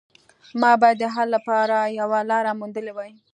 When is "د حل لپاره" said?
0.99-1.77